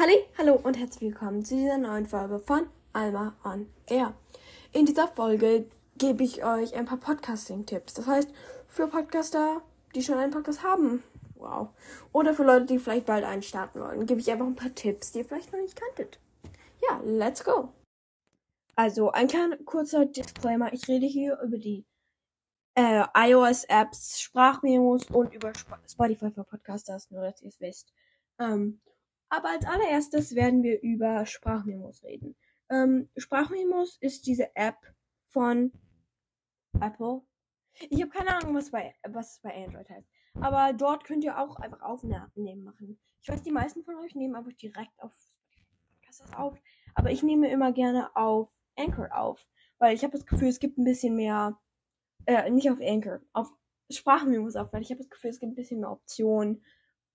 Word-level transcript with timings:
Halli, 0.00 0.16
hallo 0.38 0.54
und 0.54 0.78
herzlich 0.78 1.10
willkommen 1.10 1.44
zu 1.44 1.56
dieser 1.56 1.76
neuen 1.76 2.06
Folge 2.06 2.38
von 2.38 2.66
Alma 2.94 3.36
on 3.44 3.70
Air. 3.86 4.14
In 4.72 4.86
dieser 4.86 5.08
Folge 5.08 5.66
gebe 5.98 6.24
ich 6.24 6.42
euch 6.42 6.74
ein 6.74 6.86
paar 6.86 6.96
Podcasting-Tipps. 6.96 7.92
Das 7.92 8.06
heißt, 8.06 8.32
für 8.66 8.86
Podcaster, 8.88 9.60
die 9.94 10.02
schon 10.02 10.16
einen 10.16 10.32
Podcast 10.32 10.62
haben. 10.62 11.02
Wow. 11.34 11.68
Oder 12.12 12.32
für 12.32 12.44
Leute, 12.44 12.64
die 12.64 12.78
vielleicht 12.78 13.04
bald 13.04 13.26
einen 13.26 13.42
starten 13.42 13.78
wollen, 13.78 14.06
gebe 14.06 14.20
ich 14.20 14.30
einfach 14.30 14.46
ein 14.46 14.56
paar 14.56 14.74
Tipps, 14.74 15.12
die 15.12 15.18
ihr 15.18 15.26
vielleicht 15.26 15.52
noch 15.52 15.60
nicht 15.60 15.78
kanntet. 15.78 16.18
Ja, 16.80 17.02
let's 17.04 17.44
go. 17.44 17.74
Also, 18.76 19.10
ein 19.10 19.28
kleiner 19.28 19.58
kurzer 19.58 20.06
Disclaimer. 20.06 20.72
Ich 20.72 20.88
rede 20.88 21.04
hier 21.04 21.38
über 21.42 21.58
die 21.58 21.84
äh, 22.74 23.04
iOS-Apps, 23.14 24.18
Sprachmemos 24.22 25.10
und 25.10 25.34
über 25.34 25.52
Spotify 25.86 26.30
für 26.30 26.44
Podcasters, 26.44 27.10
nur 27.10 27.20
dass 27.20 27.42
ihr 27.42 27.48
es 27.48 27.60
wisst. 27.60 27.92
Ähm, 28.38 28.80
aber 29.30 29.50
als 29.50 29.64
allererstes 29.64 30.34
werden 30.34 30.62
wir 30.62 30.82
über 30.82 31.24
Sprachmemos 31.24 32.02
reden. 32.02 32.36
Ähm, 32.68 33.08
Sprachmemos 33.16 33.96
ist 34.00 34.26
diese 34.26 34.54
App 34.54 34.76
von 35.26 35.72
Apple. 36.80 37.22
Ich 37.88 38.00
habe 38.00 38.10
keine 38.10 38.36
Ahnung, 38.36 38.54
was 38.54 38.70
bei 38.70 38.94
was 39.08 39.40
bei 39.40 39.54
Android 39.64 39.88
heißt. 39.88 40.08
Aber 40.34 40.72
dort 40.72 41.04
könnt 41.04 41.24
ihr 41.24 41.38
auch 41.38 41.56
einfach 41.56 41.80
Aufnehmen 41.82 42.64
machen. 42.64 43.00
Ich 43.22 43.28
weiß, 43.28 43.42
die 43.42 43.52
meisten 43.52 43.84
von 43.84 43.96
euch 43.96 44.14
nehmen 44.14 44.34
einfach 44.34 44.52
direkt 44.52 44.92
auf 44.98 45.16
Podcasters 45.94 46.32
auf. 46.36 46.60
Aber 46.94 47.10
ich 47.10 47.22
nehme 47.22 47.50
immer 47.50 47.72
gerne 47.72 48.14
auf 48.16 48.50
Anchor 48.76 49.08
auf. 49.16 49.46
Weil 49.78 49.94
ich 49.94 50.02
habe 50.02 50.12
das 50.12 50.26
Gefühl, 50.26 50.48
es 50.48 50.60
gibt 50.60 50.78
ein 50.78 50.84
bisschen 50.84 51.16
mehr. 51.16 51.58
Äh, 52.26 52.50
nicht 52.50 52.70
auf 52.70 52.80
Anchor, 52.80 53.20
auf 53.32 53.50
Sprachmemos 53.90 54.56
auf, 54.56 54.72
weil 54.72 54.82
ich 54.82 54.90
habe 54.90 54.98
das 54.98 55.08
Gefühl, 55.08 55.30
es 55.30 55.40
gibt 55.40 55.52
ein 55.52 55.56
bisschen 55.56 55.80
mehr 55.80 55.90
Optionen, 55.90 56.64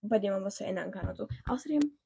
bei 0.02 0.20
denen 0.20 0.34
man 0.34 0.44
was 0.44 0.58
verändern 0.58 0.91
kann 0.91 1.08
und 1.08 1.16
so. 1.16 1.27
Außerdem 1.46 1.98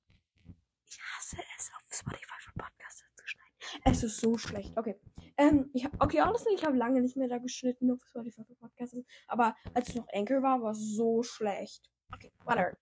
ich 0.90 1.00
hasse 1.02 1.38
es, 1.58 1.72
auf 1.76 1.84
Spotify 1.92 2.36
für 2.40 2.54
Podcasts 2.54 3.04
zu 3.16 3.28
schneiden. 3.28 3.82
Es 3.86 4.04
ist 4.04 4.20
so 4.20 4.38
schlecht. 4.38 4.76
Okay. 4.76 5.00
Ähm, 5.38 5.70
ich 5.74 5.86
hab, 5.86 6.02
okay, 6.02 6.22
honestly, 6.22 6.54
ich 6.56 6.66
habe 6.66 6.76
lange 6.76 7.02
nicht 7.02 7.16
mehr 7.16 7.28
da 7.28 7.38
geschnitten 7.38 7.92
auf 7.92 8.04
Spotify 8.06 8.44
für 8.44 8.56
Podcasts. 8.56 8.98
Aber 9.28 9.56
als 9.74 9.90
es 9.90 9.96
noch 9.96 10.08
Anchor 10.12 10.42
war, 10.42 10.62
war 10.62 10.72
es 10.72 10.96
so 10.96 11.22
schlecht. 11.24 11.92
Okay, 12.14 12.34
whatever. 12.44 12.78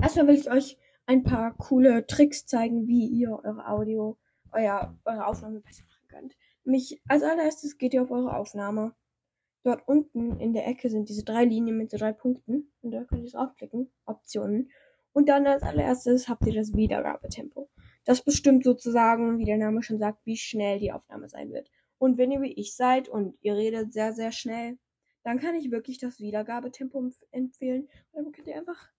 Erstmal 0.00 0.26
will 0.26 0.36
ich 0.36 0.50
euch 0.50 0.78
ein 1.06 1.22
paar 1.22 1.56
coole 1.56 2.06
Tricks 2.06 2.46
zeigen, 2.46 2.86
wie 2.86 3.06
ihr 3.06 3.32
eure 3.44 3.68
Audio, 3.68 4.18
euer, 4.52 4.96
eure 5.04 5.26
Aufnahme 5.26 5.60
besser 5.60 5.84
machen 5.84 6.08
könnt. 6.08 6.36
Nämlich 6.64 7.00
als 7.08 7.22
allererstes 7.22 7.78
geht 7.78 7.94
ihr 7.94 8.02
auf 8.02 8.10
eure 8.10 8.36
Aufnahme. 8.36 8.94
Dort 9.64 9.86
unten 9.86 10.40
in 10.40 10.52
der 10.52 10.66
Ecke 10.66 10.90
sind 10.90 11.08
diese 11.08 11.24
drei 11.24 11.44
Linien 11.44 11.76
mit 11.76 11.90
so 11.90 11.96
drei 11.96 12.12
Punkten. 12.12 12.72
Und 12.82 12.90
da 12.90 13.04
könnt 13.04 13.24
ihr 13.24 13.30
draufklicken. 13.30 13.92
Optionen. 14.04 14.70
Und 15.12 15.28
dann 15.28 15.46
als 15.46 15.62
allererstes 15.62 16.28
habt 16.28 16.46
ihr 16.46 16.54
das 16.54 16.74
Wiedergabetempo. 16.74 17.68
Das 18.04 18.22
bestimmt 18.22 18.64
sozusagen, 18.64 19.38
wie 19.38 19.44
der 19.44 19.58
Name 19.58 19.82
schon 19.82 19.98
sagt, 19.98 20.24
wie 20.24 20.36
schnell 20.36 20.78
die 20.78 20.92
Aufnahme 20.92 21.28
sein 21.28 21.52
wird. 21.52 21.70
Und 21.98 22.18
wenn 22.18 22.32
ihr 22.32 22.40
wie 22.40 22.52
ich 22.52 22.74
seid 22.74 23.08
und 23.08 23.36
ihr 23.42 23.54
redet 23.54 23.92
sehr, 23.92 24.12
sehr 24.12 24.32
schnell, 24.32 24.78
dann 25.22 25.38
kann 25.38 25.54
ich 25.54 25.70
wirklich 25.70 25.98
das 25.98 26.18
Wiedergabetempo 26.18 27.10
empfehlen. 27.30 27.88
Dann 28.12 28.32
könnt 28.32 28.48
ihr 28.48 28.56
einfach 28.56 28.90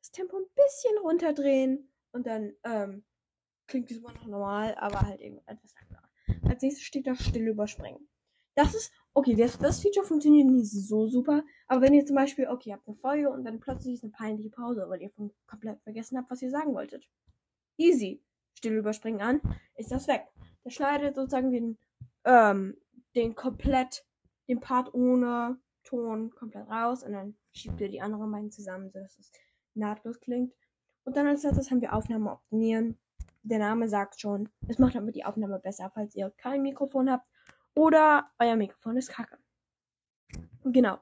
das 0.00 0.10
Tempo 0.10 0.36
ein 0.36 0.44
bisschen 0.54 0.98
runterdrehen 1.02 1.90
und 2.12 2.26
dann 2.26 2.52
ähm, 2.64 3.04
klingt 3.66 3.90
es 3.90 3.98
immer 3.98 4.12
noch 4.12 4.26
normal, 4.26 4.74
aber 4.76 5.02
halt 5.02 5.20
eben 5.20 5.38
etwas 5.46 5.74
langsamer. 5.74 6.10
Als 6.50 6.62
nächstes 6.62 6.84
steht 6.84 7.06
da 7.06 7.14
still 7.14 7.48
überspringen. 7.48 8.08
Das 8.54 8.74
ist, 8.74 8.92
okay, 9.14 9.34
das, 9.34 9.58
das 9.58 9.80
Feature 9.80 10.06
funktioniert 10.06 10.48
nicht 10.48 10.70
so 10.70 11.06
super, 11.06 11.44
aber 11.66 11.82
wenn 11.82 11.94
ihr 11.94 12.04
zum 12.04 12.16
Beispiel, 12.16 12.48
okay, 12.48 12.70
ihr 12.70 12.76
habt 12.76 12.88
eine 12.88 12.96
Folge 12.96 13.30
und 13.30 13.44
dann 13.44 13.60
plötzlich 13.60 13.94
ist 13.94 14.04
eine 14.04 14.12
peinliche 14.12 14.50
Pause, 14.50 14.86
weil 14.88 15.02
ihr 15.02 15.10
komplett 15.46 15.80
vergessen 15.82 16.18
habt, 16.18 16.30
was 16.30 16.42
ihr 16.42 16.50
sagen 16.50 16.74
wolltet. 16.74 17.08
Easy. 17.76 18.22
Still 18.54 18.76
überspringen 18.76 19.22
an, 19.22 19.40
ist 19.76 19.90
das 19.90 20.06
weg. 20.06 20.26
Der 20.64 20.70
schneidet 20.70 21.14
sozusagen 21.14 21.50
den, 21.50 21.78
ähm, 22.24 22.76
den 23.14 23.34
komplett, 23.34 24.04
den 24.48 24.60
Part 24.60 24.92
ohne 24.92 25.58
Ton 25.84 26.30
komplett 26.30 26.68
raus 26.68 27.02
und 27.02 27.12
dann 27.12 27.36
schiebt 27.52 27.80
ihr 27.80 27.88
die 27.88 28.02
anderen 28.02 28.30
beiden 28.30 28.50
zusammen, 28.50 28.90
sodass 28.90 29.18
es 29.18 29.32
nahtlos 29.74 30.20
klingt. 30.20 30.52
Und 31.04 31.16
dann 31.16 31.26
als 31.26 31.42
letztes 31.42 31.70
haben 31.70 31.80
wir 31.80 31.94
Aufnahme 31.94 32.32
optimieren. 32.32 32.98
Der 33.42 33.58
Name 33.58 33.88
sagt 33.88 34.20
schon, 34.20 34.50
es 34.68 34.78
macht 34.78 34.94
damit 34.94 35.14
die 35.14 35.24
Aufnahme 35.24 35.58
besser, 35.58 35.90
falls 35.94 36.14
ihr 36.14 36.30
kein 36.36 36.62
Mikrofon 36.62 37.10
habt 37.10 37.26
oder 37.74 38.30
euer 38.38 38.56
Mikrofon 38.56 38.96
ist 38.96 39.10
kacke. 39.10 39.38
Genau. 40.64 40.98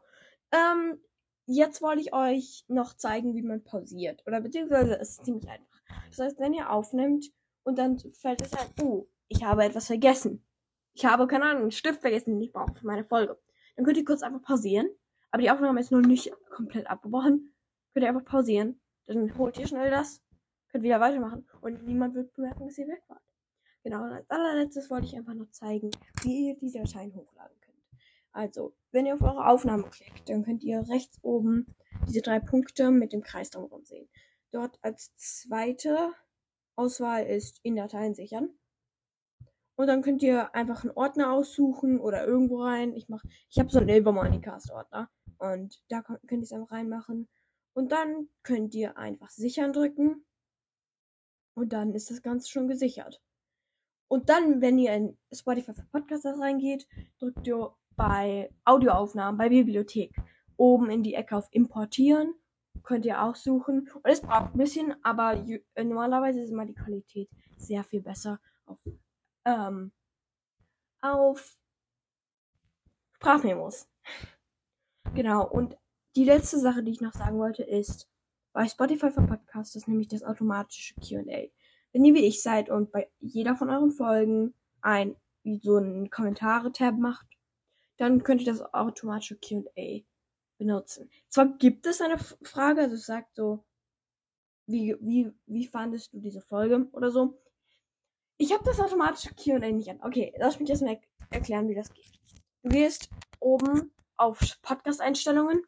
Ähm, 0.52 1.00
jetzt 1.46 1.82
wollte 1.82 2.00
ich 2.00 2.12
euch 2.12 2.64
noch 2.68 2.94
zeigen, 2.94 3.34
wie 3.34 3.42
man 3.42 3.64
pausiert. 3.64 4.22
Oder 4.26 4.40
beziehungsweise 4.40 4.98
es 4.98 5.10
ist 5.10 5.24
ziemlich 5.24 5.48
einfach. 5.48 5.80
Das 6.10 6.18
heißt, 6.18 6.40
wenn 6.40 6.54
ihr 6.54 6.70
aufnimmt 6.70 7.26
und 7.64 7.78
dann 7.78 7.98
fällt 7.98 8.42
es 8.42 8.52
ein, 8.52 8.68
oh, 8.82 9.08
ich 9.28 9.44
habe 9.44 9.64
etwas 9.64 9.86
vergessen. 9.86 10.44
Ich 10.94 11.04
habe, 11.04 11.26
keine 11.26 11.44
Ahnung, 11.44 11.62
einen 11.62 11.70
Stift 11.70 12.00
vergessen, 12.00 12.32
den 12.34 12.42
ich 12.42 12.52
brauche 12.52 12.74
für 12.74 12.86
meine 12.86 13.04
Folge. 13.04 13.38
Dann 13.76 13.84
könnt 13.84 13.96
ihr 13.96 14.04
kurz 14.04 14.22
einfach 14.22 14.42
pausieren. 14.42 14.88
Aber 15.30 15.42
die 15.42 15.50
Aufnahme 15.50 15.80
ist 15.80 15.92
noch 15.92 16.00
nicht 16.00 16.32
komplett 16.50 16.88
abgebrochen. 16.88 17.54
Könnt 17.92 18.04
ihr 18.04 18.08
einfach 18.08 18.24
pausieren. 18.24 18.80
Dann 19.06 19.36
holt 19.38 19.58
ihr 19.58 19.66
schnell 19.66 19.90
das. 19.90 20.22
Könnt 20.70 20.84
wieder 20.84 21.00
weitermachen. 21.00 21.46
Und 21.60 21.84
niemand 21.84 22.14
wird 22.14 22.32
bemerken, 22.34 22.66
dass 22.66 22.78
ihr 22.78 22.88
weg 22.88 23.02
wart. 23.08 23.22
Genau, 23.88 24.04
und 24.04 24.12
als 24.12 24.28
allerletztes 24.28 24.90
wollte 24.90 25.06
ich 25.06 25.16
einfach 25.16 25.32
noch 25.32 25.50
zeigen, 25.50 25.90
wie 26.20 26.48
ihr 26.48 26.56
die 26.56 26.70
Dateien 26.70 27.14
hochladen 27.14 27.58
könnt. 27.62 27.82
Also, 28.32 28.76
wenn 28.92 29.06
ihr 29.06 29.14
auf 29.14 29.22
eure 29.22 29.48
Aufnahme 29.48 29.84
klickt, 29.84 30.28
dann 30.28 30.44
könnt 30.44 30.62
ihr 30.62 30.86
rechts 30.90 31.18
oben 31.22 31.74
diese 32.06 32.20
drei 32.20 32.38
Punkte 32.38 32.90
mit 32.90 33.14
dem 33.14 33.22
Kreis 33.22 33.48
drumherum 33.48 33.86
sehen. 33.86 34.06
Dort 34.50 34.78
als 34.82 35.16
zweite 35.16 36.12
Auswahl 36.76 37.24
ist 37.24 37.60
in 37.62 37.76
Dateien 37.76 38.14
sichern. 38.14 38.50
Und 39.74 39.86
dann 39.86 40.02
könnt 40.02 40.22
ihr 40.22 40.54
einfach 40.54 40.84
einen 40.84 40.92
Ordner 40.94 41.32
aussuchen 41.32 41.98
oder 41.98 42.26
irgendwo 42.26 42.62
rein. 42.64 42.94
Ich 42.94 43.08
mach, 43.08 43.24
ich 43.48 43.58
habe 43.58 43.70
so 43.70 43.78
einen 43.78 43.88
Ilvermonicast 43.88 44.70
Ordner 44.70 45.08
und 45.38 45.82
da 45.88 46.02
könnt 46.02 46.30
ihr 46.30 46.42
es 46.42 46.52
einfach 46.52 46.72
reinmachen. 46.72 47.26
Und 47.72 47.90
dann 47.90 48.28
könnt 48.42 48.74
ihr 48.74 48.98
einfach 48.98 49.30
sichern 49.30 49.72
drücken. 49.72 50.26
Und 51.54 51.72
dann 51.72 51.94
ist 51.94 52.10
das 52.10 52.20
Ganze 52.20 52.50
schon 52.50 52.68
gesichert. 52.68 53.22
Und 54.08 54.30
dann, 54.30 54.60
wenn 54.60 54.78
ihr 54.78 54.94
in 54.94 55.18
Spotify 55.32 55.74
für 55.74 55.84
Podcasts 55.84 56.26
reingeht, 56.26 56.86
drückt 57.18 57.46
ihr 57.46 57.70
bei 57.94 58.50
Audioaufnahmen, 58.64 59.36
bei 59.36 59.50
Bibliothek 59.50 60.16
oben 60.56 60.90
in 60.90 61.02
die 61.02 61.14
Ecke 61.14 61.36
auf 61.36 61.48
Importieren. 61.52 62.34
Könnt 62.82 63.04
ihr 63.04 63.22
auch 63.22 63.36
suchen. 63.36 63.90
Und 63.92 64.06
es 64.06 64.22
braucht 64.22 64.54
ein 64.54 64.58
bisschen, 64.58 64.94
aber 65.02 65.34
äh, 65.34 65.84
normalerweise 65.84 66.40
ist 66.40 66.50
immer 66.50 66.64
die 66.64 66.74
Qualität 66.74 67.28
sehr 67.56 67.84
viel 67.84 68.00
besser 68.00 68.40
auf, 68.66 68.78
ähm, 69.44 69.92
auf 71.00 71.58
Sprachmemos. 73.12 73.88
Genau. 75.14 75.46
Und 75.46 75.76
die 76.16 76.24
letzte 76.24 76.58
Sache, 76.58 76.82
die 76.82 76.92
ich 76.92 77.00
noch 77.00 77.12
sagen 77.12 77.38
wollte, 77.38 77.62
ist 77.62 78.08
bei 78.52 78.66
Spotify 78.66 79.10
für 79.10 79.22
Podcasts, 79.22 79.76
ist 79.76 79.88
nämlich 79.88 80.08
das 80.08 80.22
automatische 80.22 80.94
QA. 80.94 81.48
Wenn 81.92 82.04
ihr 82.04 82.14
wie 82.14 82.26
ich 82.26 82.42
seid 82.42 82.70
und 82.70 82.92
bei 82.92 83.10
jeder 83.20 83.56
von 83.56 83.70
euren 83.70 83.92
Folgen 83.92 84.54
ein 84.80 85.16
so 85.62 85.76
einen 85.76 86.10
Kommentare-Tab 86.10 86.98
macht, 86.98 87.26
dann 87.96 88.22
könnt 88.22 88.42
ihr 88.42 88.52
das 88.52 88.62
automatische 88.74 89.36
QA 89.36 90.02
benutzen. 90.58 91.10
Zwar 91.28 91.46
gibt 91.58 91.86
es 91.86 92.00
eine 92.00 92.18
Frage, 92.18 92.82
also 92.82 92.94
es 92.94 93.06
sagt 93.06 93.34
so, 93.36 93.64
wie, 94.66 94.94
wie, 95.00 95.32
wie 95.46 95.66
fandest 95.66 96.12
du 96.12 96.20
diese 96.20 96.42
Folge 96.42 96.88
oder 96.92 97.10
so. 97.10 97.38
Ich 98.36 98.52
habe 98.52 98.64
das 98.64 98.78
automatische 98.78 99.34
QA 99.34 99.58
nicht 99.58 99.88
an. 99.88 100.00
Okay, 100.02 100.32
lass 100.38 100.60
mich 100.60 100.70
erstmal 100.70 101.00
erklären, 101.30 101.68
wie 101.68 101.74
das 101.74 101.92
geht. 101.92 102.12
Du 102.62 102.68
gehst 102.68 103.08
oben 103.40 103.90
auf 104.16 104.38
Podcast-Einstellungen 104.62 105.62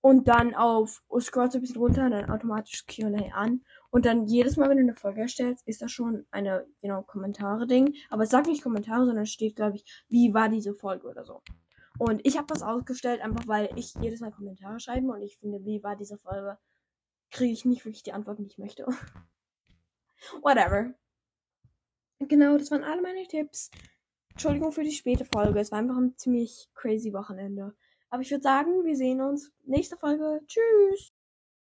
und 0.00 0.28
dann 0.28 0.54
auf, 0.54 1.02
oh, 1.08 1.18
scrollst 1.18 1.56
ein 1.56 1.62
bisschen 1.62 1.78
runter, 1.78 2.10
dann 2.10 2.30
automatisch 2.30 2.84
QA 2.86 3.32
an 3.32 3.64
und 3.94 4.06
dann 4.06 4.26
jedes 4.26 4.56
Mal, 4.56 4.68
wenn 4.68 4.78
du 4.78 4.82
eine 4.82 4.96
Folge 4.96 5.20
erstellst, 5.20 5.68
ist 5.68 5.80
das 5.80 5.92
schon 5.92 6.26
eine, 6.32 6.66
genau, 6.80 7.02
Kommentare-Ding. 7.02 7.94
Aber 8.10 8.24
es 8.24 8.30
sagt 8.30 8.48
nicht 8.48 8.64
Kommentare, 8.64 9.06
sondern 9.06 9.24
steht, 9.24 9.54
glaube 9.54 9.76
ich, 9.76 9.84
wie 10.08 10.34
war 10.34 10.48
diese 10.48 10.74
Folge 10.74 11.06
oder 11.06 11.24
so. 11.24 11.42
Und 11.98 12.20
ich 12.26 12.36
habe 12.36 12.48
das 12.48 12.62
ausgestellt, 12.62 13.20
einfach 13.20 13.46
weil 13.46 13.70
ich 13.76 13.94
jedes 14.00 14.18
Mal 14.18 14.32
Kommentare 14.32 14.80
schreibe 14.80 15.06
und 15.12 15.22
ich 15.22 15.36
finde, 15.36 15.64
wie 15.64 15.84
war 15.84 15.94
diese 15.94 16.18
Folge, 16.18 16.58
kriege 17.30 17.52
ich 17.52 17.64
nicht 17.64 17.84
wirklich 17.84 18.02
die 18.02 18.12
Antworten, 18.12 18.42
die 18.42 18.48
ich 18.48 18.58
möchte. 18.58 18.84
Whatever. 20.42 20.92
Genau, 22.18 22.58
das 22.58 22.72
waren 22.72 22.82
alle 22.82 23.00
meine 23.00 23.28
Tipps. 23.28 23.70
Entschuldigung 24.30 24.72
für 24.72 24.82
die 24.82 24.90
späte 24.90 25.24
Folge. 25.24 25.60
Es 25.60 25.70
war 25.70 25.78
einfach 25.78 25.98
ein 25.98 26.18
ziemlich 26.18 26.68
crazy 26.74 27.12
Wochenende. 27.12 27.76
Aber 28.10 28.22
ich 28.22 28.30
würde 28.32 28.42
sagen, 28.42 28.84
wir 28.84 28.96
sehen 28.96 29.20
uns 29.20 29.52
nächste 29.62 29.96
Folge. 29.96 30.40
Tschüss. 30.48 31.13